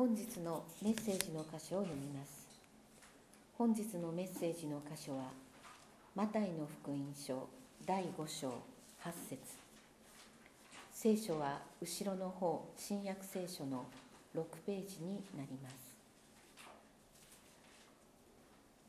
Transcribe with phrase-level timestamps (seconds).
[0.00, 2.48] 本日のメッセージの箇所を読みます。
[3.58, 5.24] 本日のメッセージの箇所は
[6.14, 7.46] マタイの福音書
[7.84, 9.38] 第5章8節。
[10.90, 13.84] 聖書は後ろの方新約聖書の
[14.34, 15.74] 6ページになります。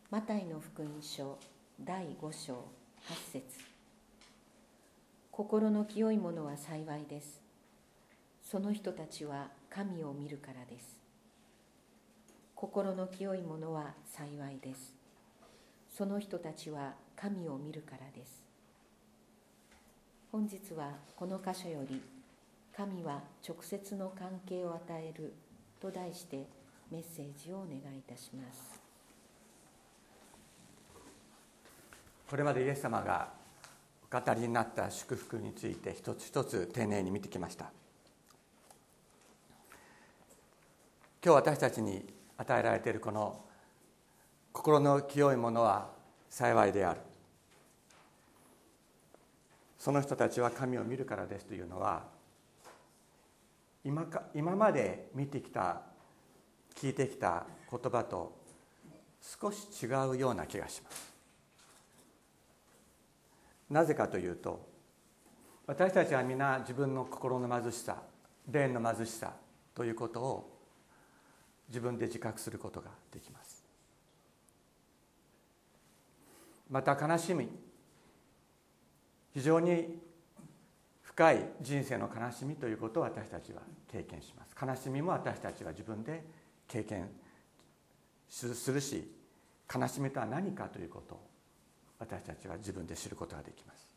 [0.10, 1.38] マタイの福音書
[1.84, 2.54] 第5章
[3.10, 3.44] 8節。
[5.30, 7.42] 心の清いものは幸いです。
[8.50, 11.01] その人たちは神を見るからです。
[12.62, 14.94] 心の清いものは幸いです。
[15.90, 18.44] その人たちは神を見るからです。
[20.32, 22.00] 本日はこの箇所より
[22.78, 25.34] 「神は直接の関係を与える」
[25.82, 26.46] と題して
[26.92, 28.80] メッセージをお願いいたします。
[32.30, 33.34] これまでイエス様が
[34.04, 37.72] お語りになった祝福について一つ一つ丁寧に見てきました。
[41.26, 43.40] 今日私たちに与えられているこの
[44.52, 45.90] 心の清いものは
[46.30, 47.02] 幸いである。
[49.78, 52.04] その人たちは神を見るからですというのは
[53.84, 55.82] 今か今まで見てきた
[56.76, 58.32] 聞いてきた言葉と
[59.22, 61.14] 少し違うような気がします。
[63.70, 64.68] なぜかというと
[65.66, 67.98] 私たちは皆自分の心の貧しさ
[68.52, 69.34] 霊の貧しさ
[69.74, 70.51] ということを
[71.72, 73.64] 自分で自覚することができます。
[76.70, 77.48] また悲しみ。
[79.34, 79.98] 非常に
[81.02, 84.54] 深い人生の悲しみということを私たちは経験します。
[84.62, 86.26] 悲しみも私たちは自分で
[86.68, 87.10] 経験
[88.28, 89.10] するし
[89.74, 91.22] 悲しみとは何かということを
[92.00, 93.88] 私たちは自分で知ることができます。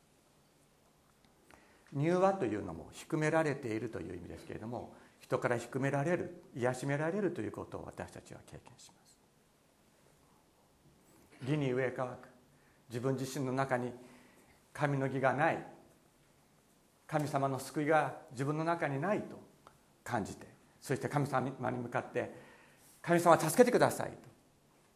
[1.93, 4.95] 柔和というのも低められているという意味ですけれども
[5.25, 9.19] 人から低められる癒しめられるということを私たちは経験します。
[11.49, 12.29] 義に上乾く。
[12.91, 13.91] 自分自身の中に
[14.75, 15.67] 神の義がない。
[17.07, 19.41] 神様の救いが自分の中にないと
[20.05, 20.47] 感じて。
[20.79, 21.41] そして神様
[21.71, 22.31] に向かって
[23.01, 24.17] 「神様助けてください」と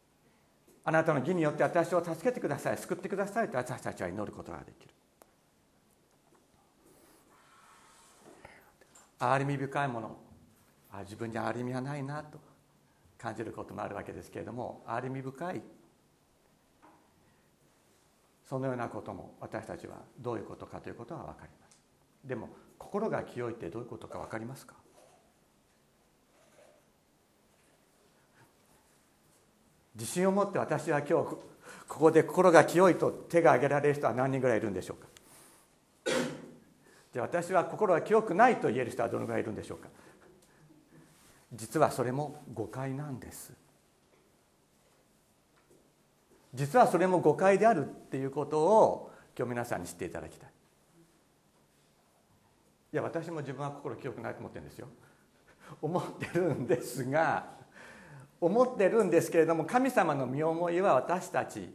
[0.85, 2.77] 「あなたの義によって私を助けてください。
[2.77, 4.93] 救ってください」と私たちは祈ることができる。
[9.17, 10.28] 憐れみ深いもの。
[10.91, 12.39] あ自分に憐れみはないなと
[13.17, 15.61] 感じることもあるわけですけれども憐れみ深い
[18.47, 21.77] そのようなことも私たちはどういうことかということは分かります。
[22.25, 24.73] でも心が清いってどういうことか分かりますか？
[29.95, 31.39] 自信を持って私は今日こ
[31.87, 35.07] こで心が清いと手が挙げられる人は何人ぐらいいるんでしょうか？
[37.13, 39.89] じゃあ私は心が清くないと言える人はどのぐらいいるんでしょうか？
[41.53, 43.53] 実はそれも誤解なんです。
[46.53, 50.49] 実はそれも誤解であるっていうことを今日皆さんに知っていただきたい。
[52.91, 54.87] いや私も自分は心清くないと思ってるんですよ。
[55.81, 57.45] 思ってるんですが
[58.41, 61.69] 思ってるんですけれども神様の身思いは私たち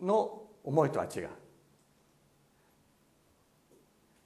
[0.00, 1.28] の思いとは違う。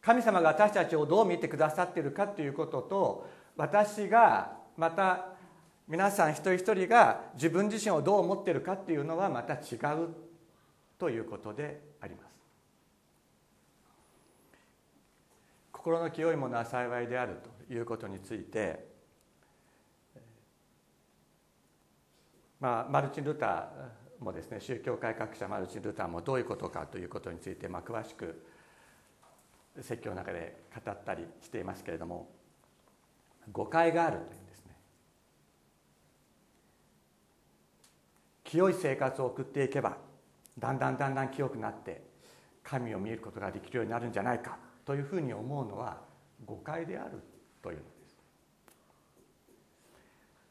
[0.02, 5.26] 神様が私たちをどう見てくださっているかということと私がまた
[5.86, 10.08] 皆さん一人一人が自分自身をどう思っているかというのはまた違う
[10.98, 12.34] ということであります。
[15.72, 17.36] 心の清いものは幸いである
[17.68, 18.86] ということについて、
[22.58, 28.46] まあ、マルチン・ルターもですね宗教改革者マルチン・ルターもどういうことかということについて、まあ、詳しく
[29.82, 32.30] 説教の中で語ったりしていますけれども
[33.52, 34.76] 誤解があるというんですね。
[38.44, 39.96] 清い生活を送っていけば
[40.58, 42.02] だんだんだんだん清くなって
[42.62, 46.00] 神を見ることができるようになるんじゃないかというふうに思うのは
[46.44, 47.22] 誤解である
[47.62, 48.16] というのです。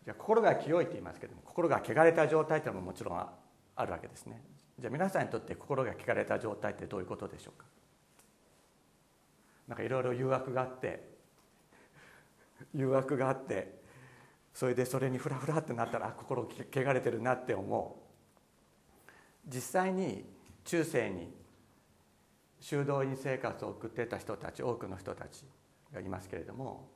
[0.05, 3.17] じゃあ心が清いと言いますけども心が汚れた状態というのももちろん
[3.75, 4.43] あるわけですね。
[4.79, 7.65] じゃあ皆さんにとって心が汚れた状態ってどういうことでしょうか。
[9.67, 11.12] なんかいろいろ誘惑があって
[12.73, 13.81] 誘惑があって
[14.53, 19.49] それでそれにフラフラってなったら心汚れてるなって思う。
[19.51, 20.25] 実際に
[20.63, 21.33] 中世に
[22.59, 25.43] 修道院生活を送ってた人たち多くの人たち
[25.93, 26.87] がいますけれども、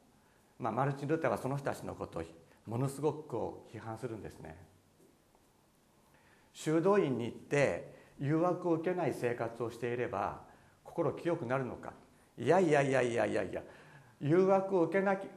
[0.60, 2.24] まあ、マルチン・ルターはその人たちのことを
[2.66, 4.56] ものすごくこう批判するんですね。
[6.54, 10.42] 修道院に行って誘惑を受けない生活をしていれば
[10.84, 11.94] 心清くなるのか。
[12.38, 13.62] いやいやいやいやいやいや
[14.22, 15.28] 誘惑を受けなき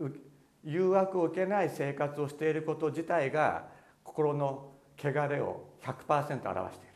[0.64, 3.68] 誘惑を受けない生活をしていること自体が
[4.04, 6.94] 心の汚れを100%表している。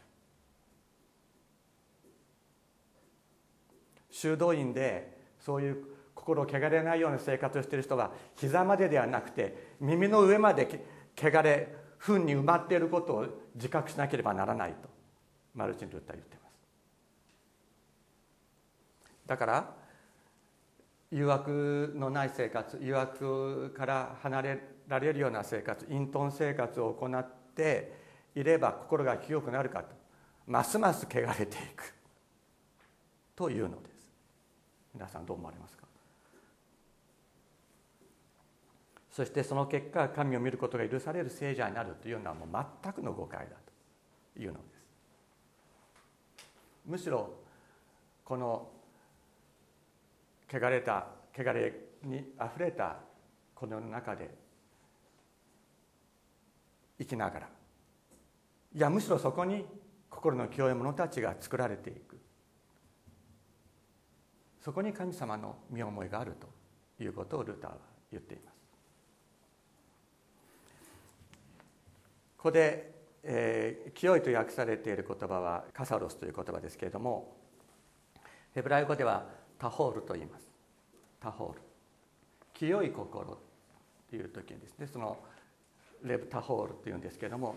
[4.11, 5.85] 修道院でそういう
[6.15, 10.85] 心を汚れないような生活をしている人は膝までではなくて耳の上まで
[11.17, 14.89] 汚れ糞に埋まっていることを自覚しなければならないと
[15.55, 16.55] マルチン・ルーターは言っています。
[19.27, 19.84] だから
[21.15, 27.93] 誘惑のない生活誘惑から離れられるような生活隠遁生活を行って
[28.35, 29.95] いれば心が清くなるかと
[30.49, 31.95] ますます汚れていく。
[33.37, 34.11] というのです。
[34.93, 35.85] 皆さんどう思われますか？
[39.11, 43.55] そしてその結果神を見ることが許される聖者になるというのはもう全くの誤解だ
[44.35, 44.59] というので
[46.37, 46.47] す。
[46.87, 47.31] むしろ
[48.25, 48.69] この
[50.53, 51.07] 汚れた
[51.37, 52.97] 汚れにあふれた
[53.55, 54.31] この世の中で
[56.99, 57.49] 生きながら。
[58.75, 59.65] いやむしろそこに
[60.11, 62.19] 心の清い者たちが作られていく。
[64.61, 66.33] そこに神様の見思いがある
[66.99, 67.77] ということをルターは
[68.11, 68.55] 言っています。
[72.39, 72.93] ここで、
[73.23, 77.37] えー、清いと訳されている言葉はカサロスという言葉ですけれども
[78.55, 79.25] ヘブライ語では
[79.59, 80.49] タホールと言います。
[81.21, 81.61] タホール。
[82.53, 83.39] 清い心
[84.11, 85.19] という時にですねその
[86.03, 87.57] レブタホールというんですけども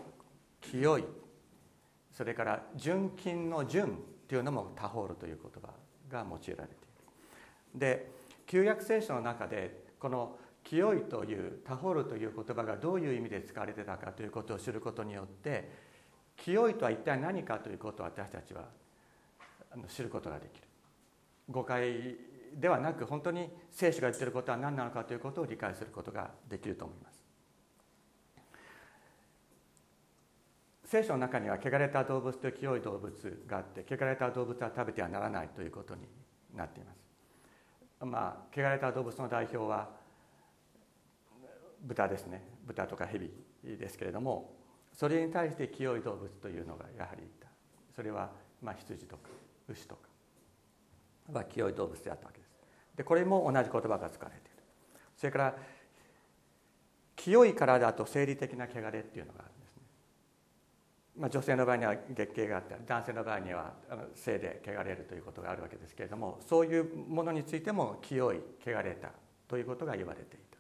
[0.62, 1.04] 清い。
[2.12, 5.70] それから純金の純というのもタホールという言葉
[6.10, 6.70] が用いられている。
[7.76, 8.12] で
[8.48, 15.70] 旧約聖書の中でこの清いというタホールという言葉がどういう意味で使われてたかということを知ることによって
[16.36, 18.66] 清いとは一体何かということを私たちは
[19.88, 20.67] 知ることができる。
[21.50, 22.16] 誤解
[22.56, 27.18] ではなく本当に聖書が言っていることは何なのかということを理解することができると思います。
[30.86, 36.08] 聖書の中には汚れた動物と清い動物があって汚れた動物は食べてはならないということに
[36.56, 36.98] なっています。
[38.06, 39.90] まあ汚れた動物の代表は
[41.82, 42.44] 豚ですね。
[42.66, 43.32] 豚とか蛇
[43.64, 44.56] ですけれども
[44.94, 47.48] それに対して清い動物というのがやはりいた。
[47.94, 49.30] それはまあ羊とか
[49.68, 50.07] 牛とか
[51.32, 52.52] は清い動物であったわけです。
[52.96, 54.64] でこれも同じ言葉が使われている。
[55.16, 55.56] それから
[57.16, 59.82] 清い体と生理的な汚れっていうのがあるんですね、
[61.18, 63.74] まあ、女性の場合には月経があったり男性の場合には
[64.14, 69.10] 性で汚れるということがあるわけですけれどもそういうものについても清い汚れた
[69.48, 70.58] ということが言われていた。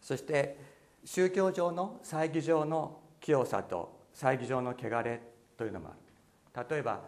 [0.00, 0.58] そして
[1.04, 5.20] 宗教上の猜疑上の清さと猜疑上の汚れ
[5.56, 6.66] というのもある。
[6.68, 7.00] 例えば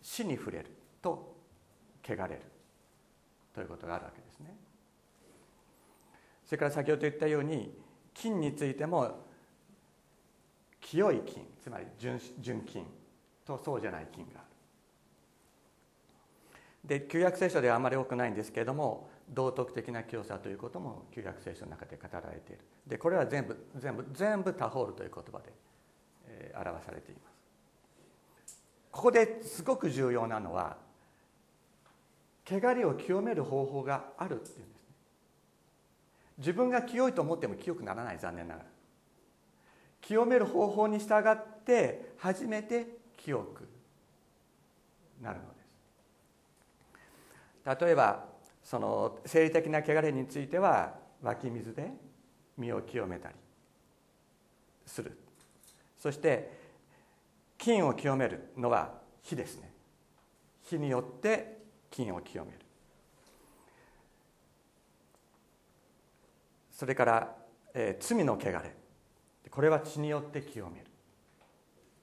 [0.00, 0.75] 死に触れる。
[1.06, 1.36] と。
[2.02, 2.40] 汚れる。
[3.54, 4.54] ということがあるわけですね。
[6.44, 7.76] それから先ほど言ったように
[8.14, 9.24] 金についても
[10.80, 12.86] 清い金つまり純純金
[13.44, 14.46] とそうじゃない金がある。
[16.84, 22.62] で旧約聖書ではあまり多くないんですけれども道徳的な清さということも旧約聖書の中で語られている。
[22.86, 25.52] でこれは全部全部全部タホールという言葉で、
[26.28, 27.20] えー、表されていま
[28.46, 28.62] す。
[28.92, 30.85] ここですごく重要なのは
[32.48, 34.94] 汚れを清める方法があるっていうんですね。
[36.38, 38.68] 自分が清いと思っても清くならない残念ながら。
[40.00, 43.68] 清める方法に従って初めて清く
[45.20, 45.60] なるので
[47.74, 47.80] す。
[47.82, 48.24] 例えば
[48.62, 51.90] その生理的な汚れについては湧き水で
[52.56, 53.34] 身を清めたり
[54.84, 55.18] する。
[55.98, 56.52] そして
[57.58, 59.72] 菌を清めるのは火ですね。
[60.62, 61.55] 火によって
[61.90, 62.58] 金を清める。
[66.70, 67.36] それから、
[67.74, 68.74] えー、罪の汚れ。
[69.50, 70.86] これは血によって清める。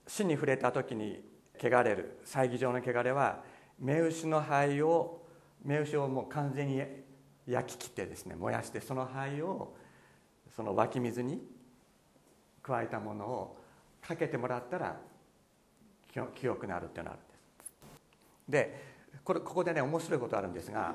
[0.08, 1.24] 死に触れた時に
[1.60, 2.20] 汚れる。
[2.26, 3.44] 猜疑状の汚れは
[3.80, 5.26] 目牛の灰を
[5.64, 6.82] 目牛をもう完全に
[7.48, 9.76] 焼き切ってですね燃やしてその灰を
[10.56, 11.42] その湧き水に
[12.62, 13.58] 加えたものを
[14.02, 15.00] かけてもらったら
[16.36, 17.36] 清くなるっていうのがあるんで
[17.66, 17.72] す。
[18.50, 18.93] で
[19.24, 20.94] これここでね面白いことあるんですが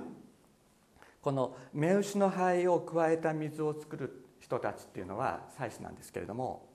[1.23, 6.69] この目牛の灰を加えた水を作る人たちっていうのは祭司なんですけれども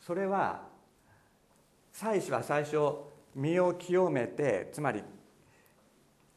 [0.00, 0.62] それは
[1.92, 2.76] 祭司は最初
[3.34, 5.02] 身を清めてつまり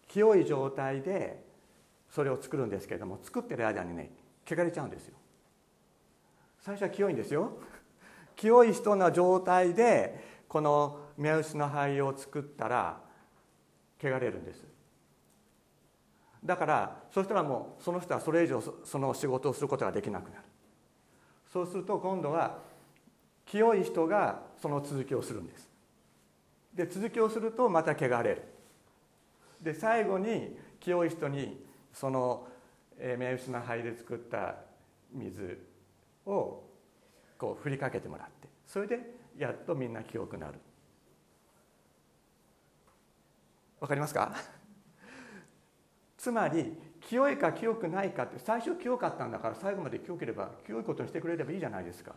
[0.08, 1.44] 清い状態で
[2.10, 4.12] それを作るんですけれども作ってる間にね
[4.50, 5.16] 汚れちゃうんですよ。
[6.62, 7.58] 最初は清いんですよ。
[8.36, 13.02] 清い人の状態でこの目牛の灰を作ったら
[14.02, 14.66] 汚れるんです。
[16.44, 20.44] だからそしたらもうその人はそれ以上その仕事をすることができなくなる。
[21.52, 22.60] そうすると今度は
[23.46, 25.70] 清い人がその続きをするんです。
[26.74, 28.44] で続きをするとまた汚れる。
[29.62, 32.48] で最後に清い人にその
[33.00, 34.56] 目薄な灰で作った
[35.12, 35.66] 水
[36.26, 36.64] を
[37.38, 38.50] こう振りかけてもらって。
[38.68, 39.00] それで
[39.38, 40.60] やっとみんな清くなる。
[43.86, 44.36] わかりますか？
[46.18, 52.16] つまり清いか清くないかって最初清かったんだから最後まで清ければ清いことにしてくれればいいじゃないですか。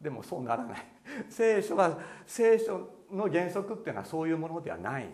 [0.00, 0.84] でもそうならない。
[1.28, 1.96] 聖書は
[2.26, 5.06] 聖書の原則っていうのはそういうものではない。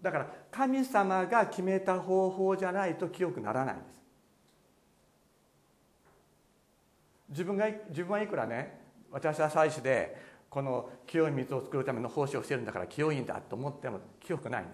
[0.00, 3.88] だから神様が決めた方法じゃないと清くならないんです。
[7.28, 14.70] 自分が自分はいくらね私は祭司でこの清い水を作るための奉仕をしてるんだから清いんだと思っても清くないんで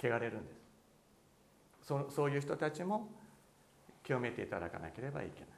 [0.00, 0.04] す。
[0.04, 1.86] 汚れるんです。
[1.86, 3.08] そそういう人たちも
[4.02, 5.48] 清めていただかなければいけない。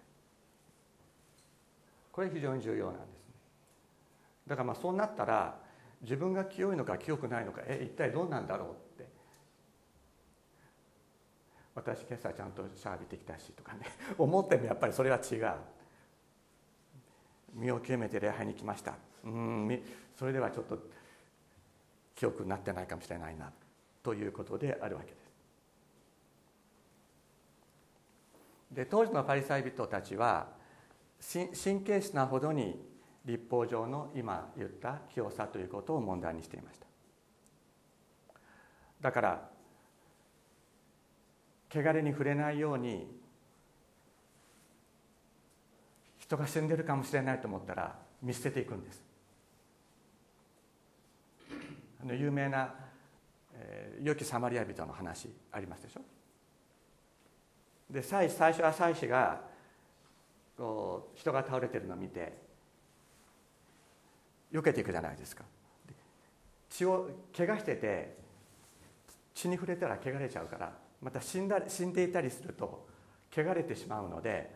[2.12, 3.34] これ非常に重要なんですね。
[4.48, 5.56] だからまあそうなったら
[6.02, 8.68] 自分が清いのか清くないのかえ一体どうなんだろう
[9.00, 9.10] って。
[11.74, 13.86] 私今朝ちゃんとシャービてきたしとかね。
[14.18, 15.54] 思ってもやっぱりそれは違う。
[17.54, 18.94] 身を清めて礼拝に来ました。
[19.24, 19.82] うん
[20.16, 20.78] それではちょっと
[22.14, 23.50] 記憶になってないかもしれないな
[24.02, 25.22] ということであるわけです。
[28.72, 30.48] で当時のパリサイ人たちは
[31.20, 32.80] 神経質なほどに
[33.24, 36.86] 立法上の今言った清さということを問題にしていました。
[39.00, 39.50] だから
[41.70, 43.06] 汚れに触れないように
[46.18, 49.11] 人が死んでるかもしれないと思ったら見捨てていくんです。
[52.02, 52.74] あの有名な、
[53.54, 56.00] えー、良きサマリア人の話ありますでしょ？
[57.90, 59.42] で最初は祭司が
[60.56, 62.32] こう人が倒れてるのを見て
[64.52, 65.44] 避けていくじゃないですか
[66.70, 68.16] 血を怪我してて
[69.34, 72.86] 血に触れたら汚れちゃうからまた死んだ死んでいたりすると
[73.34, 74.54] 汚れてしまうので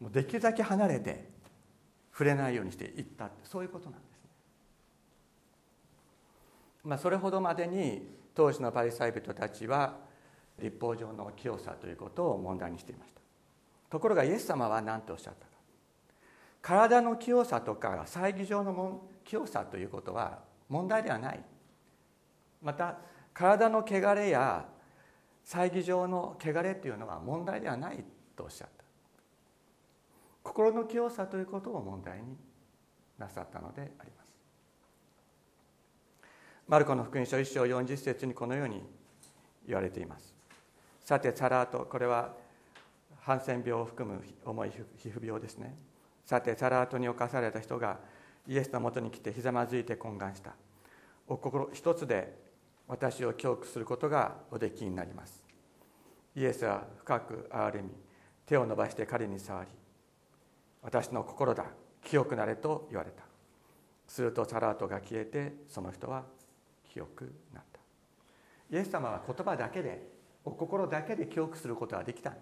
[0.00, 1.28] もうできるだけ離れて
[2.12, 4.09] 触れないようにしていったそういうことなんです。
[6.84, 9.98] まあ、それほどまでに当時のパリサイ人たちは
[10.58, 13.20] 立法上の清さということを問題にしていました。
[13.90, 15.50] ところがイエス様は何とおっしゃったか。
[16.62, 21.42] 体の清さとか祭儀上の清さということは問題ではない。
[22.62, 22.98] また
[23.32, 24.66] 体の汚れや
[25.42, 28.04] 祭儀上の汚れというのは問題ではない
[28.36, 28.84] とおっしゃった。
[30.42, 32.36] 心の清さということを問題に
[33.18, 34.19] なさったのであります。
[36.70, 38.80] マルコの福音書1章40節にこのように
[39.66, 40.36] 言われています。
[41.00, 42.32] さてサラートこれは
[43.22, 45.76] ハンセン病を含む重い皮膚病ですね。
[46.24, 47.98] さてサラートに侵された人が
[48.46, 50.54] イエスのもとに来てひざまずいて懇願した。
[51.26, 52.38] お心一つで
[52.86, 55.44] 私を教訓することがおできになります。
[56.36, 57.88] イエスは深く憐れみ
[58.46, 59.70] 手を伸ばして彼に触り
[60.82, 61.64] 私の心だ
[62.04, 63.24] 清くなれと言われた。
[64.06, 66.22] するとサラートが消えてその人は
[66.92, 67.80] 清くなった
[68.70, 70.06] イエス様は言葉だけで
[70.44, 72.32] お心だけで記憶することはできた。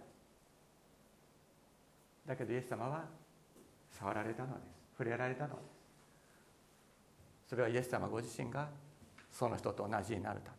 [2.27, 3.07] だけどイエス様は
[3.91, 4.79] 触られたのです。
[4.97, 5.65] 触れられたのです。
[7.49, 8.69] それはイエス様ご自身が
[9.33, 10.57] その人と同じになるため。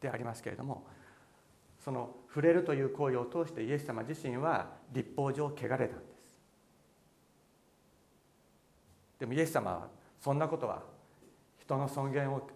[0.00, 0.86] でありますけれども
[1.78, 5.90] その触れるという行為を通してイエス様自身は立法上汚れたんです。
[9.18, 10.82] でもイエス様はそんなことは
[11.70, 12.48] 人の尊厳を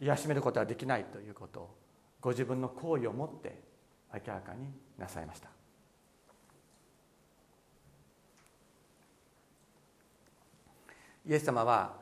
[0.00, 1.78] 癒しめることはできないということを
[2.20, 3.62] ご自分の行為をもって
[4.12, 5.48] 明らかになさいました。
[11.26, 11.94] イエス様は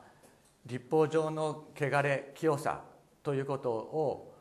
[0.65, 2.81] 立法上の汚れ清さ
[3.21, 4.33] ということを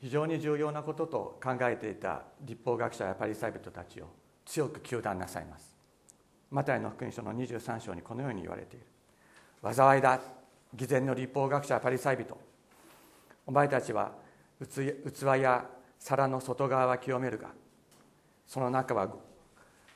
[0.00, 4.06] 非常に重要なことと考えていた立法学者やパリサイ人たちを
[4.44, 5.76] 強く糾弾なさいます。
[6.50, 8.86] マタイの福音書の23章にこのように言われている。
[9.62, 10.20] 災いだ。
[10.74, 12.36] 偽善の立法学者パリサイ人。
[13.46, 14.12] お前たちは
[14.60, 15.64] 器や
[15.98, 17.48] 皿の外側は清めるが
[18.46, 19.08] その中は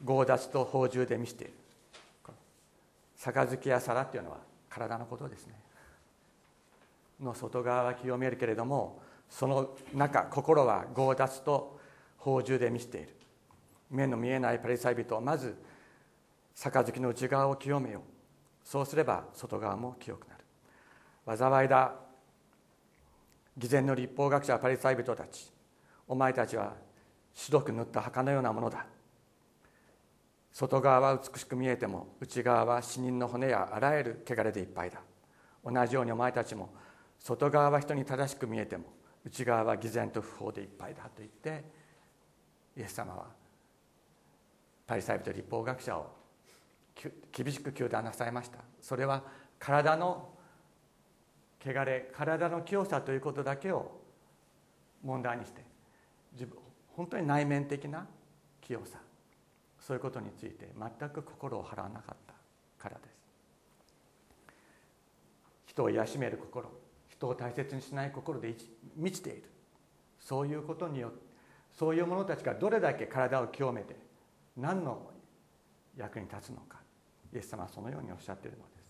[0.04, 1.54] 強奪と宝珠で見せている。
[3.18, 4.38] 杯や皿っていうのは
[4.68, 5.54] 体のことですね。
[7.20, 11.78] の外側は清めるけれどもその中心は強奪と
[12.18, 13.14] 宝珠で見せている。
[13.90, 15.54] 目の見えないパリサイ人はまず
[16.54, 18.19] 杯の内側を清めよう。
[18.70, 21.36] そうすれば外側も清くなる。
[21.36, 21.92] 災いだ。
[23.58, 25.50] 偽善の立法学者パリサイ人たち。
[26.06, 26.74] お前たちは
[27.34, 28.86] 白く塗った墓のようなものだ。
[30.52, 35.00] 外側は美しく見えても内側は死人の骨やあらゆる汚れでいっぱいだ。
[35.64, 36.70] 同じようにお前たちも
[37.18, 38.84] 外側は人に正しく見えても
[39.24, 41.02] 内側は偽善と不法でいっぱいだ。
[41.06, 41.64] と言って
[42.76, 43.26] イエス様は
[44.86, 46.19] パリサイ人立法学者を
[47.32, 48.58] 厳しく糾弾なさいました。
[48.80, 49.22] それは
[49.58, 50.28] 体の
[51.64, 54.00] 汚れ体の清さということだけを
[55.02, 55.62] 問題にして
[56.32, 56.56] 自分
[56.96, 58.06] 本当に内面的な
[58.60, 58.98] 清さ
[59.78, 62.34] そういうことについて全く心を払わなかった
[62.82, 63.10] からです。
[65.66, 66.70] 人を癒しめる心
[67.08, 68.54] 人を大切にしない心で
[68.96, 69.44] 満ちている。
[70.18, 71.18] そういうことによって
[71.72, 73.96] そういう者たちがどれだけ体を清めて
[74.56, 75.10] 何の
[75.96, 76.79] 役に立つのか。
[77.32, 78.80] イエス様はそのようにおっしゃっているのです。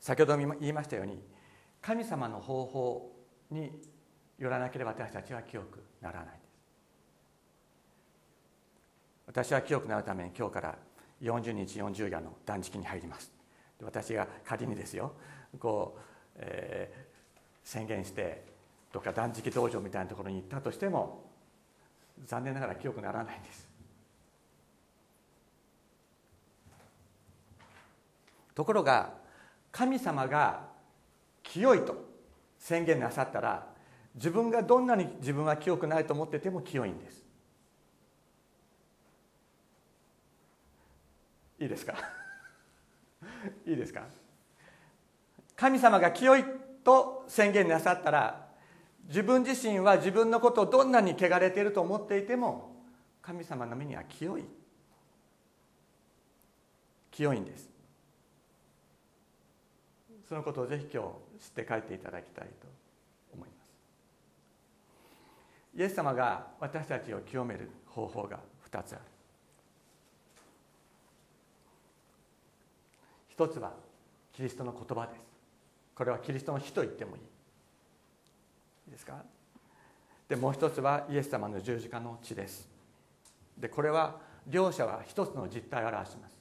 [0.00, 1.22] 先ほども言いましたように
[1.80, 3.12] 神様の方法
[3.50, 3.70] に
[4.38, 6.42] よらなければ私たちは清くならないです。
[9.26, 10.78] 私は清くなるために今日から
[11.22, 13.30] 40日40夜の断食に入ります。
[13.80, 15.12] 私が仮にですよ
[15.58, 16.00] こう、
[16.36, 18.44] えー、宣言して
[18.92, 21.31] どっか断食道場みたいなところに行ったとしても
[22.26, 23.68] 残念ながら清くならないんです。
[28.54, 29.14] ところが
[29.70, 30.68] 神様が
[31.42, 31.96] 清いと
[32.58, 33.66] 宣言なさったら
[34.14, 37.24] 自分がどんなに自分は清くないと思ってても清いんです。
[41.58, 41.94] いいですか？
[43.66, 44.04] いいですか？
[45.56, 46.44] 神様が清い
[46.84, 48.41] と宣言なさったら
[49.12, 52.74] 自分自身は自分のことをどんなに汚れていると思っていても
[53.20, 54.44] 神様の目には清い。
[57.10, 57.68] 清いんです。
[60.26, 61.02] そのことをぜひ今
[61.38, 62.66] 日知って帰っていただきたいと
[63.34, 63.54] 思いま
[65.74, 65.78] す。
[65.78, 69.02] イエス様が私たちを清める方法が2つある。
[73.28, 73.74] 一つは
[74.32, 75.20] キリストの言葉です。
[75.94, 77.31] これはキリストの死と言ってもいい。
[78.86, 79.24] いいですか？
[80.28, 82.68] でもう一つはイエス様の十字架の血です。
[83.58, 86.40] でこれは両者は一つの実態を表します。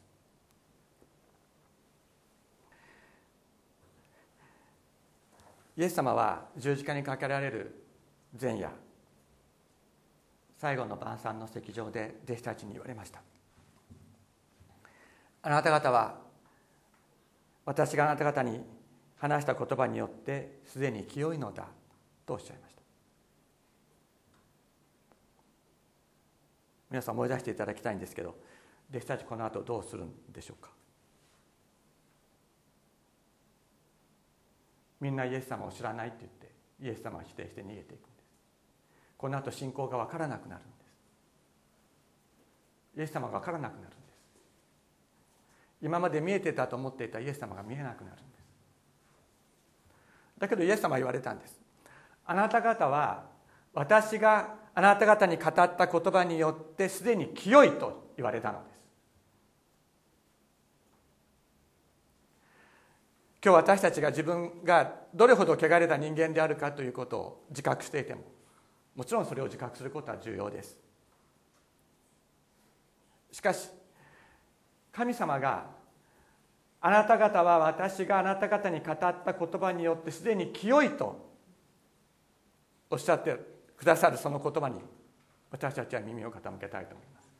[5.77, 7.83] イエス様は十字架にかけられる
[8.39, 8.69] 前夜
[10.57, 13.21] 最後の晩餐の席上で弟子たちに言われました。
[15.43, 16.19] あなた方は
[17.65, 18.63] 私があなた方に
[19.17, 21.65] 話した言葉によってすでに清いのだ。
[22.31, 22.81] とおっしゃいました？
[26.89, 28.35] 皆さん思い出していただきたいんですけど
[28.89, 30.69] 弟子たちこの後どうするんでしょうか？
[35.01, 38.01] みんなイエス様を知らないって言ってイエス様を否定して逃げていくんです。
[39.17, 40.71] この後信仰が分からなくなるんで
[42.95, 42.99] す。
[42.99, 43.99] イエス様が分からなくなるんです。
[45.81, 48.41] 今まで見えてたと思っていたイエス様が見えなくなるんです。
[50.37, 51.60] だけどイエス様は言われたんです。
[52.25, 53.25] あなた方は
[53.73, 58.81] 私があなた方に語った言葉によってすでに清いと言われたのです。
[63.43, 68.21] 今日私たちが自分がどれほど汚れた人間であるかということを自覚していても
[68.95, 70.77] もちろんそれを自覚することは重要です。
[73.31, 73.69] しかし
[74.91, 75.65] 神様が
[76.81, 81.30] あなた方は私があなた方に語った言葉によってすでに清いと
[82.91, 83.39] おっしゃって
[83.77, 84.79] くださるその言葉に
[85.49, 87.31] 私たちは耳を傾けたいと思います。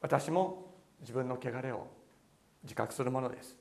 [0.00, 1.86] 私も自分の汚れを
[2.62, 3.56] 自覚するものです。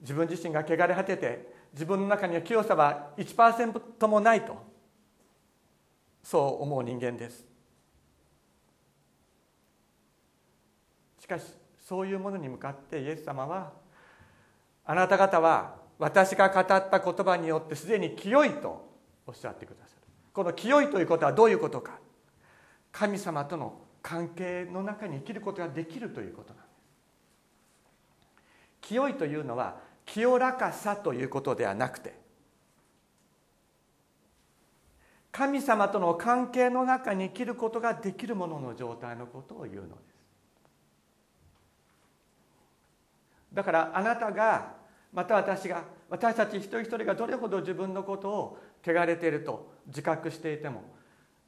[0.00, 4.56] 自分自身が汚れ果てて自分の中には清さは1%もないと
[6.22, 7.46] そう思う人間です。
[11.18, 13.72] しかしそういうものに向かってイエス様は
[14.86, 18.90] あなた方は私が語った言葉によってすでに清いと
[19.26, 20.02] おっしゃってくださる。
[20.32, 21.98] この清いということはどういうことか。
[22.90, 26.64] 神様との関係の中に生きることができるということなんです。
[28.88, 32.14] 清いというのは清らかさということではなくて
[35.32, 40.13] 神様との関係の中に生きることができるものの状態のことを言うのです。
[43.54, 44.74] だからあなたが
[45.12, 50.82] また私が私たち一人一人がどれほど自分のことを汚れていると自覚していても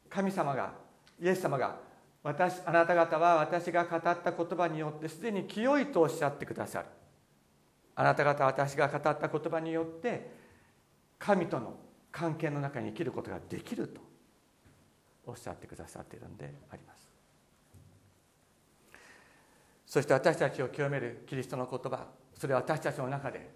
[0.09, 0.73] 神様が
[1.21, 1.77] イエス様が
[2.23, 6.87] 私あなた方は私が語った言葉によってすでに清いとおっしゃってくださる。
[7.95, 10.31] あなた方は私が語った言葉によって
[11.19, 11.77] 神との
[12.13, 14.01] 関係の中に生きることができると
[15.27, 17.06] おっしゃってくださっているのであります。
[19.87, 23.49] そして私たちを清めるキリストの言葉それは私たちの中で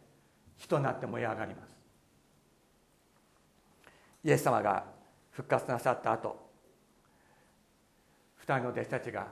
[0.57, 1.77] 火となって燃え上がります。
[4.23, 4.85] イエス様が
[5.31, 6.51] 復活なさった後
[8.37, 9.29] 二人の弟子たちが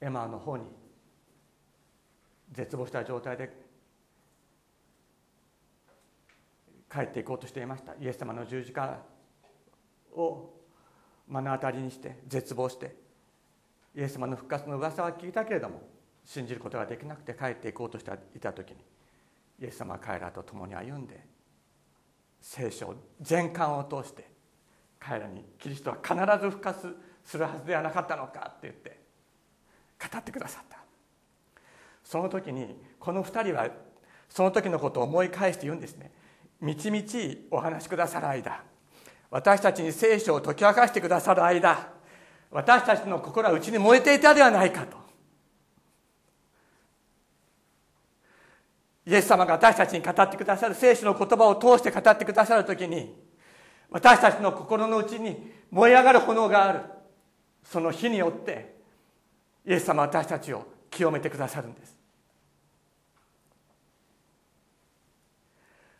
[0.00, 0.64] エマの方に
[2.50, 3.50] 絶望した状態で
[6.90, 7.94] 帰っていこうとしていました。
[8.00, 8.98] イエス様の十字架
[10.14, 10.50] を
[11.26, 13.01] 目の当たりにして絶望して
[13.94, 15.82] イエス様の復活の噂は聞いたけれども
[16.24, 18.76] 信じることができなくて帰っていこうとしていた時に
[19.60, 21.26] イエス様は彼らと共に歩んで
[22.40, 24.30] 聖書全巻を通して
[24.98, 29.00] 彼らにキリストは必ず復活するはずではなかったのかって言って
[30.10, 30.78] 語ってくださった。
[32.04, 33.68] その時にこの2人は
[34.28, 36.10] その時のことを思い返して言うんですね。
[36.60, 38.62] みちみちお話しくださる間
[39.30, 41.92] 私たちに聖書を解き明かしてくださる間
[42.52, 44.98] 私たちの心は内に燃えていたではないかと。
[49.06, 53.12] イエス様が私たちに語ってくださる聖書の言葉を通して語ってくださる時に
[53.90, 56.80] 私たちの心の内に燃え上がる炎がある。
[57.64, 58.74] その火によって
[59.66, 61.96] イエス様は私たちを清めてくださるんです。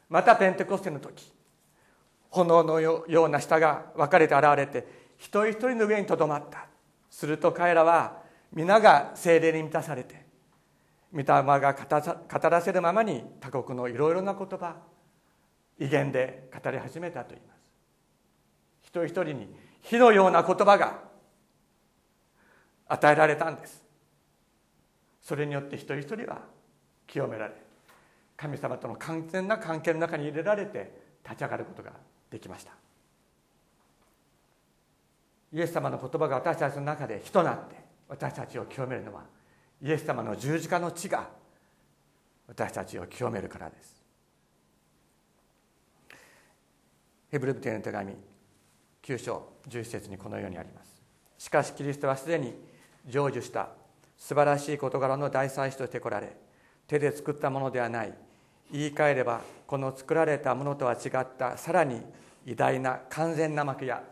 [0.09, 1.33] またペンテコステの時
[2.29, 4.87] 炎のような舌が分かれて現れて
[5.23, 6.67] 一人一人の上にとどまった。
[7.09, 10.27] すると彼らは皆が精霊に満たされて
[11.13, 14.77] 御霊が語らせるままに他国のいろいろな言葉
[15.79, 17.59] 威厳で語り始めたと言います。
[18.83, 20.99] 一人一人に火のような言葉が
[22.89, 23.85] 与えられたんです。
[25.21, 26.41] それによって一人一人は
[27.07, 27.55] 清められ
[28.37, 30.91] 神様との完全な関係の中に入れられて
[31.23, 31.93] 立ち上がることが
[32.29, 32.82] できました。
[35.53, 37.77] イエス様の言葉が私たちの中で火となって
[38.09, 39.23] 私たちを清めるのは
[39.83, 41.29] イエス様の十字架の血が
[42.49, 44.03] 私たちを清めるからです。
[47.31, 48.15] ヘブルテの手紙
[49.03, 51.03] 9章11節にこのようにあります。
[51.39, 52.55] しかしキリストはすでに
[53.07, 53.71] 成就した
[54.19, 56.37] 素晴らしい事柄の大祭司として来られ
[56.87, 58.15] 手で作ったものではない。
[58.71, 62.01] 言い換えればこの作られたものとは違ったさらに
[62.47, 64.03] 偉大な完全な幕や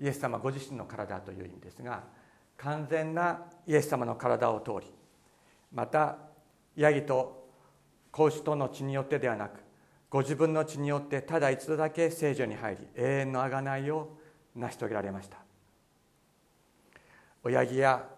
[0.00, 2.02] イエス様ご自身の体という意味ですが
[2.56, 4.92] 完全なイエス様の体を通り
[5.72, 6.18] また
[6.76, 7.48] ヤギと
[8.10, 9.60] 子牛との血によってではなく
[10.08, 14.16] ご自分の血によってただ一度だけ聖女に入り永遠の贖いを
[14.54, 15.38] 成し遂げられました
[17.42, 18.08] 親木や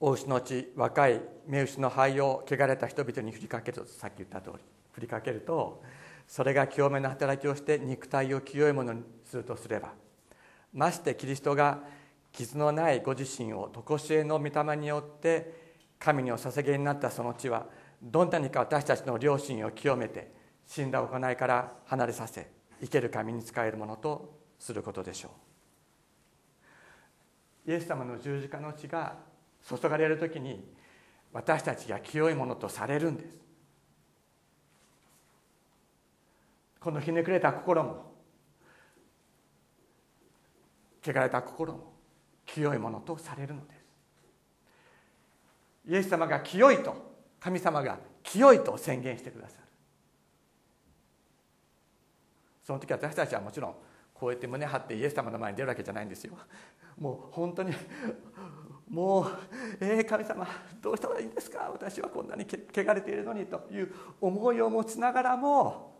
[0.00, 5.82] 大牛の血若い目牛の灰を汚れた人々に振りかけるとさっき言った通り振りかけると
[6.30, 9.94] それが清めの働きをして肉体を清いものにするとすれば。
[10.72, 11.80] ましてキリストが
[12.30, 17.66] 傷のないご自身を常しえの御霊によって神にお捧げになったその地は
[18.00, 20.32] どんなにか私たちの良心を清めて
[20.68, 22.48] 死んだ行いから離れさせ
[22.80, 25.30] 生ける神に仕えるものとすることでしょ
[27.66, 27.72] う。
[27.72, 29.16] イエス様の十字架の血が
[29.68, 30.64] 注がれる時に
[31.32, 33.39] 私たちが清いものとされるんです。
[36.80, 38.10] このひねくれた心も
[41.04, 41.92] 汚れた心も
[42.46, 43.80] 清いものとされるのです。
[45.86, 46.94] イエス様が清いと
[47.38, 49.64] 神様が清いと宣言してくださる。
[52.64, 53.74] その時私たちはもちろん
[54.14, 56.34] こうやって胸張ってイエス様の前に出るわけじゃないんですよ。
[56.98, 57.72] もう本当に
[58.88, 59.26] もう
[59.80, 60.46] 「えー、神様
[60.80, 61.70] どうしたらいいんですか？
[61.72, 65.88] 私はこんなに汚れているのに」という思いを持ちながらも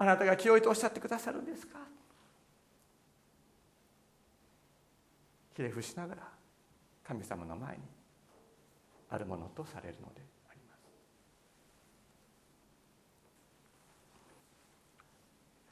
[0.00, 1.78] あなたが清いとおっしゃってくださるんですか?」
[5.54, 6.26] ひれ伏しながら
[7.04, 7.82] 神様の前に
[9.10, 10.80] あるものとされるのであります。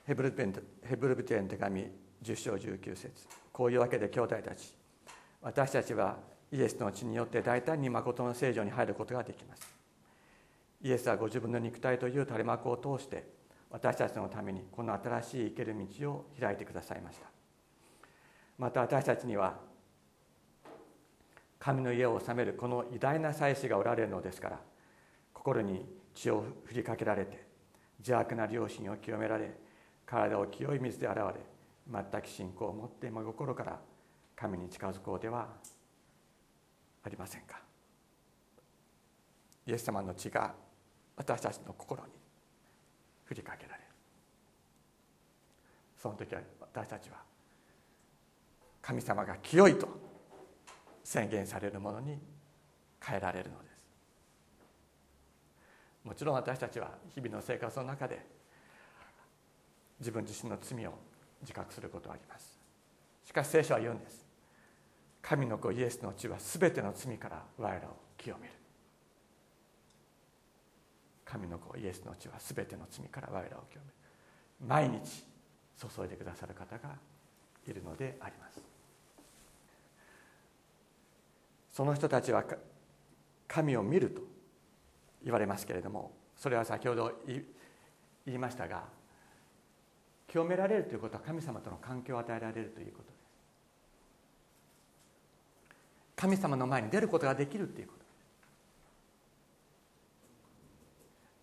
[0.05, 1.91] ヘブルペンヘブルビテン手紙
[2.23, 3.27] 10章19節。
[3.51, 4.77] こういうわけで兄弟たち
[5.41, 6.19] 私たちは
[6.53, 9.75] イエスの血によって大胆に誠の聖女に入ることができます。
[10.83, 13.38] イエスはご自分の肉体という垂れ幕を通して
[13.71, 17.27] 私たちのためにこの新しい生ける道を開いてくださいました。
[18.59, 19.59] また私たちには
[21.59, 24.61] 神の家を治めるこの偉大な祭司がおられるのですから
[25.33, 27.47] 心に血を振りかけられて
[27.99, 29.53] 邪悪な良心を清められ
[30.07, 31.39] 体を清い水で洗われ
[31.91, 33.79] 全く信仰を持って真心から
[34.35, 35.49] 神に近づこうでは
[37.05, 37.61] ありませんか。
[39.67, 40.55] イエス様の血が
[41.17, 42.13] 私たちの心に
[43.29, 43.85] 振りかけられる。
[45.99, 47.19] その時は私たちは
[48.81, 49.87] 神様が清いと
[51.05, 52.19] 宣言されるものに
[53.05, 53.87] 変えられるのです。
[56.05, 58.25] もちろん私たちは日々の生活の中で
[60.01, 60.95] 自分自身の罪を
[61.43, 62.59] 自覚することはあります。
[63.25, 64.25] しかし聖書は言うんです。
[65.21, 68.58] 神の子イエスの血は全ての罪から我らを清める。
[71.31, 75.25] 神の子イエスの血は全ての罪から我らを清め毎日
[75.79, 76.95] 注いでくださる方が
[77.67, 78.61] いるのであります。
[81.71, 82.43] その人たちは
[83.47, 84.23] 神を見ると
[85.23, 87.45] 言われますけれどもそれは先ほど言
[88.27, 88.83] いましたが
[90.27, 93.19] 清められるということは神様との関係を与えられるということです。
[96.17, 98.08] 神様の前に出ることができるということ。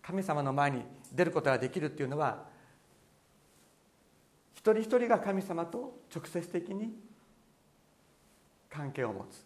[0.06, 2.44] 神様の前に出ることができるっていうのは
[4.54, 6.92] 一人一人が神様と直接的に
[8.70, 9.44] 関係を持つ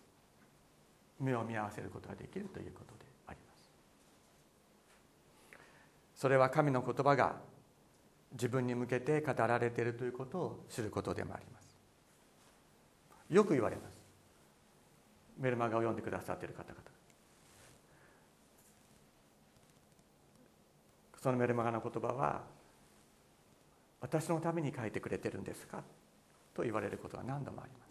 [1.18, 3.70] 目を見合わせることができるということであります。
[6.14, 7.36] それは神の言葉が
[8.32, 11.74] 自分に向けて語られているということを知ることでもあります。
[13.30, 13.94] よく言われます。
[15.38, 16.99] メルマガを読んでくださっている方々。
[21.22, 22.42] そのメルマガの言葉は
[24.00, 25.82] 私のために書いてくれてるんですか？
[26.54, 27.90] と言われることは何度もあります。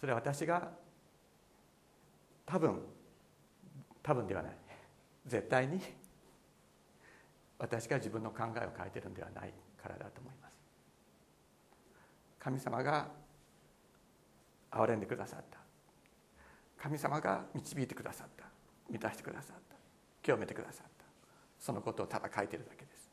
[0.00, 0.70] それは私が
[2.46, 2.80] 多分
[4.02, 4.52] 多分ではない。
[5.26, 5.80] 絶対に
[7.58, 10.54] 私が自分の考えを変えてるんではないからだと思います。
[12.38, 13.08] 神様が
[14.70, 15.58] 憐れんでくださった。
[16.82, 18.44] 神様が導いてくださった。
[18.88, 19.76] 満たしてくださった。
[20.22, 20.97] 清めてくださった。
[21.58, 23.10] そのことをただ書いてるだけです。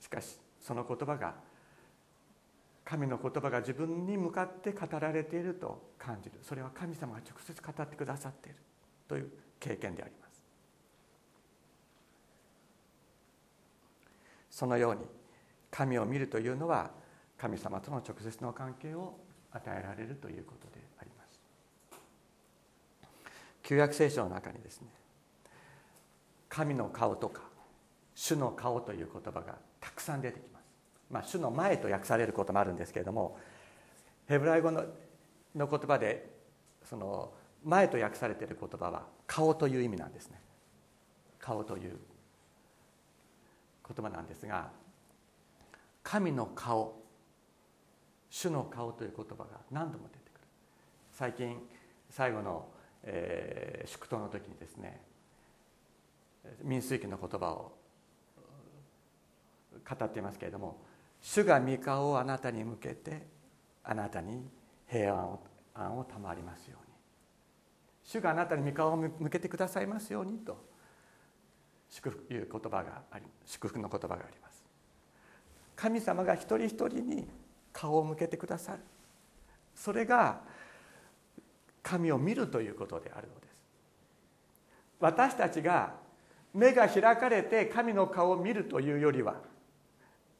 [0.00, 1.34] しかしその言葉が
[2.84, 6.38] 神の言葉が自分に向かって語られていると感じる。
[6.42, 8.58] それは神様が直接語ってくださっている
[9.06, 9.30] という
[9.60, 10.42] 経験であります。
[14.50, 15.02] そのように
[15.70, 16.90] 神を見るというのは
[17.38, 19.18] 神様との直接の関係を
[19.52, 20.89] 与えられるということです。
[23.70, 24.88] 旧約聖書の中にですね
[26.48, 27.42] 神の顔とか
[28.16, 30.64] 主の顔という言葉がたくさん出てきます。
[31.08, 33.38] まあ主の前と訳されることもあるんですけれども
[34.26, 34.84] ヘブライ語の
[35.54, 36.28] の言葉で
[36.82, 40.40] その前と訳されている言葉は顔という意味なんですね。
[41.38, 41.96] 顔という
[43.86, 44.68] 言葉なんですが
[46.02, 47.00] 神の顔
[48.30, 50.46] 主の顔という言葉が何度も出てくる。
[51.12, 51.56] 最近
[52.10, 52.66] 最後の、
[53.04, 55.00] えー、祝祷の時にですね
[56.62, 57.72] 民数記の言葉を
[59.88, 60.78] 語っていますけれども
[61.20, 63.26] 主が御顔をあなたに向けて
[63.84, 64.42] あなたに
[64.88, 65.40] 平安を
[65.74, 66.90] 安を賜りますように。
[68.04, 70.64] 主があなたに御顔を向けてくださいますようにと
[71.88, 74.64] 祝福いう言葉があり祝福の言葉があります。
[75.76, 77.28] 神様が一人一人に
[77.72, 78.80] 顔を向けてくださる。
[79.74, 80.42] それが
[81.82, 83.50] 神を見るということであるのです。
[85.00, 85.94] 私たちが
[86.52, 89.36] 目が開かれて神の顔を見るというよりは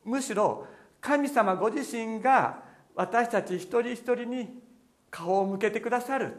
[0.05, 0.67] むしろ
[1.01, 2.63] 神様ご自身が
[2.95, 4.63] 私たち一人一人に
[5.11, 6.35] 顔を向けてくださる。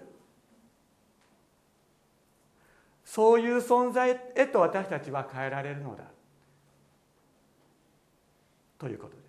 [3.03, 6.05] そういう存在へと私たちは変えられるのだ。
[8.77, 9.20] ということです。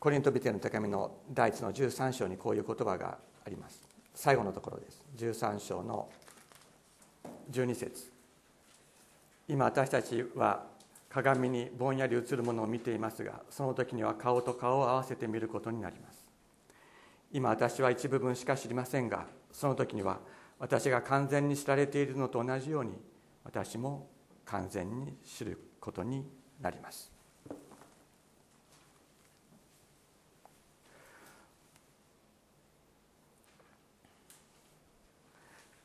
[0.00, 3.82] コリントビテの手紙の第一の13章にこういう言葉があります。
[4.14, 5.04] 最後のところです。
[5.18, 6.08] 13章の
[7.50, 8.10] 12節。
[9.46, 10.64] 今私たちは
[11.10, 16.24] 鏡にぼんやり映るものを見ていますがその時には顔と顔を合わせて見ることになります。
[17.30, 20.20] 今私は一部分しか知りませんがその時には
[20.58, 22.92] 私が完全に知られているのと同じように
[23.44, 24.08] 私も
[24.46, 26.24] 完全に知ることに
[26.58, 27.19] なります。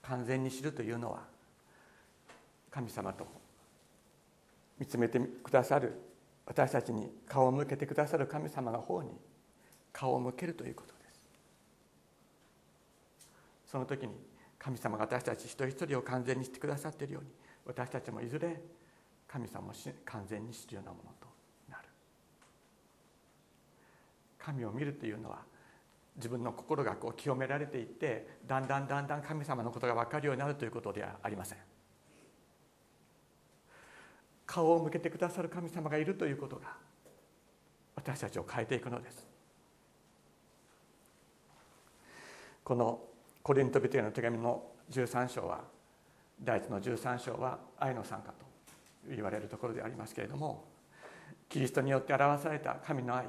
[0.08, 1.24] 完全に知るというのは
[2.70, 3.26] 神様と
[4.80, 5.94] 見つめてくださる
[6.46, 9.10] 私たちに顔を向けてくださる神様の方に
[9.92, 11.22] 顔を向けるということです。
[13.66, 14.14] その時に
[14.60, 17.30] 神様が私たち一人一人を完全にしてくださっているように
[17.66, 18.62] 私たちもいずれ
[19.28, 19.74] 神様を
[20.06, 21.28] 完全に知るようなものと
[21.72, 21.84] なる。
[24.38, 25.40] 神を見るというのは
[26.16, 31.58] 自分の心がこう清められていってだんだんだんだん神様のことが分かるようになるということではありません。
[34.46, 36.78] 顔を向けてくださる神様がいるということが
[37.96, 39.28] 私たちを変えていくのです。
[42.64, 43.02] この
[43.44, 45.62] コリントビテの手紙の13章は
[46.42, 48.46] 第一の13章は愛の参加と
[49.08, 50.66] 言われるところでありますけれども
[51.48, 53.26] キリストによって表された神の愛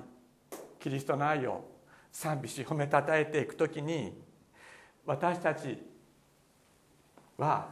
[0.81, 1.76] キリストの愛を
[2.17, 4.19] 賛美し褒めたたえていくときに
[5.05, 5.79] 私たち
[7.37, 7.69] は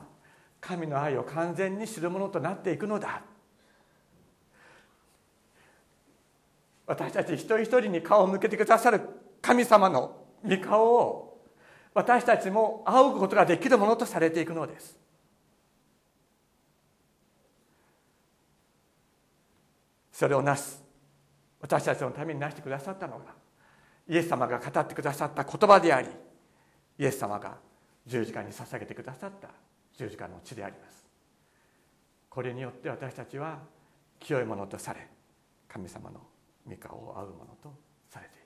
[0.61, 3.23] 神の愛を完全に知るものとなっていくのだ。
[6.87, 9.01] 私たち一人一人に顔を向けてくださる
[9.41, 11.41] 神様の御顔を
[11.95, 14.99] 私たちも仰ぐことができるものとされていくのです。
[20.13, 20.85] それをなす
[21.63, 23.44] 私たちのためになしてくださったのが
[24.09, 26.09] イエス様が語ってくださった言葉であり
[26.99, 27.57] イエス様が
[28.07, 29.49] 十字架に捧げてくださった
[29.97, 31.05] 十字架の地であります。
[32.29, 33.61] これによって私たちは
[34.19, 35.09] 清いものとされ
[35.69, 36.21] 神様の
[36.69, 37.73] 御顔を仰ぐものと
[38.09, 38.45] されていく。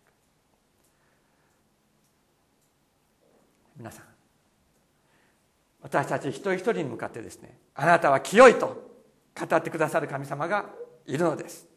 [3.79, 4.05] 皆さん
[5.81, 8.88] 私たち一人一人に向かってですねあなたは清いと
[9.38, 10.66] 語ってくださる神様が
[11.07, 11.67] いるのです。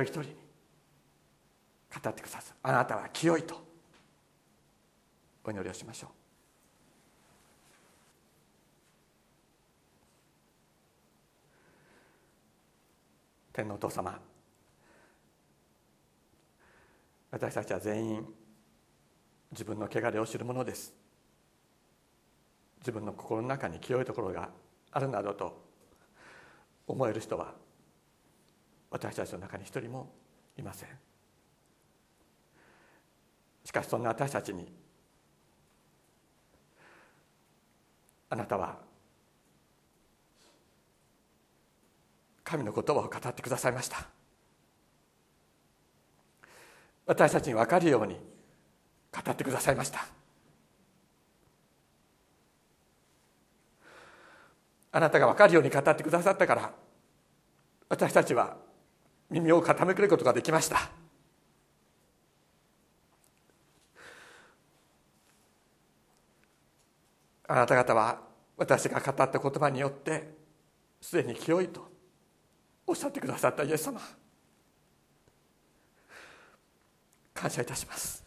[0.00, 0.26] 人一人に
[2.02, 3.62] 語ってくださるあなたは清いと
[5.44, 6.10] お祈りをしましょう。
[13.52, 14.18] 天皇お父様
[17.30, 18.26] 私たちは全員
[19.50, 20.94] 自分の汚れを知るものです。
[22.80, 24.48] 自分の心の中に清いところが
[24.90, 25.62] あるなどと
[26.86, 27.54] 思える人は
[28.92, 30.12] 私たちの中に一人も
[30.56, 30.88] いません。
[33.64, 34.70] しかしそんな私たちに
[38.28, 38.76] あなたは
[42.44, 44.06] 神の言葉を語ってくださいました。
[47.06, 50.06] 私たちに分かるように語ってくださいました。
[54.94, 56.70] あなたが分かるように語ってくださったから
[57.88, 58.71] 私たちは
[59.32, 60.90] 耳を傾けることができました。
[67.48, 68.20] あなた方は
[68.56, 70.34] 私が語った言葉によって
[71.00, 71.86] すでに清いと
[72.86, 74.00] おっしゃってくださったイエス様。
[77.34, 78.24] 感謝いたします。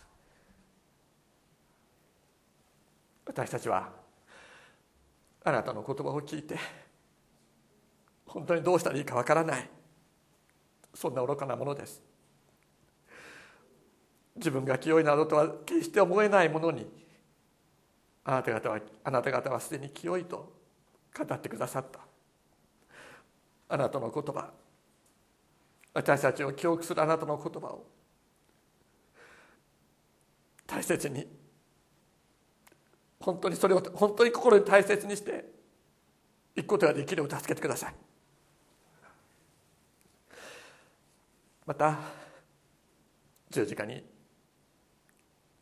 [3.26, 3.90] 私たちは
[5.44, 6.58] あなたの言葉を聞いて
[8.26, 9.75] 本当にどうしたらいいかわからない。
[10.96, 12.02] そんな愚かなものです。
[14.36, 16.88] 自分が清いなどとは決して思えないものに
[18.24, 20.52] あなた方はあなた方はすでに清いと
[21.18, 22.00] 語ってくださった。
[23.68, 24.52] あなたの言葉
[25.94, 27.86] 私たちを記憶するあなたの言葉を
[30.68, 31.26] 大切に
[33.20, 35.46] 本当にそれを本当に心に大切にして
[36.56, 37.96] いくことができるよう助けてください。
[41.66, 41.98] また
[43.50, 44.04] 十字架に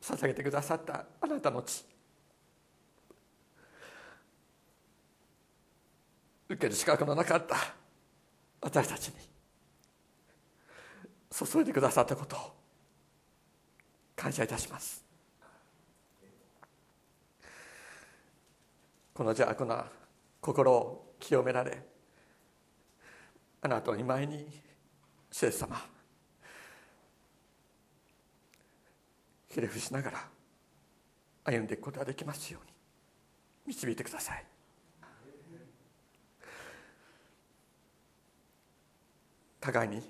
[0.01, 1.85] 捧げてくださったあなたの血。
[6.49, 7.55] 受ける資格のなかった
[8.61, 9.15] 私たちに
[11.31, 12.39] 注いでくださったことを
[14.15, 15.03] 感謝いたします。
[19.13, 19.85] この邪悪な
[20.41, 21.81] 心を清められ
[23.61, 24.47] あなたの今に
[25.31, 25.92] 聖様
[29.53, 30.27] ひれ伏しながら
[31.43, 32.73] 歩んでいくことができますように。
[33.67, 34.45] 導いてください。
[39.61, 40.01] 互いに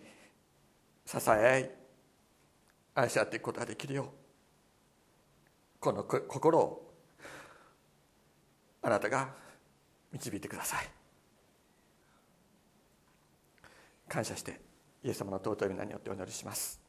[1.06, 1.72] 支え合い
[2.96, 4.08] 愛し合っていくことができるよう
[5.80, 6.94] この心を
[8.82, 9.30] あなたが
[10.12, 10.90] 導いてください。
[14.08, 14.62] 感謝して
[15.04, 16.83] イエス様の尊い皆によってお祈りします。